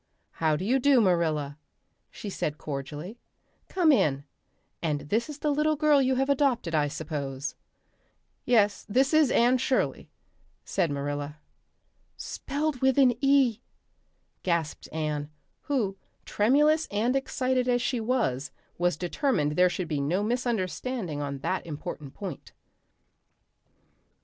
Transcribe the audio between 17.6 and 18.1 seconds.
as she